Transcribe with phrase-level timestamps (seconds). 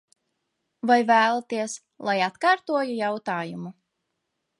[0.91, 1.75] Vai vēlaties,
[2.09, 3.75] lai atkārtoju jautājumu?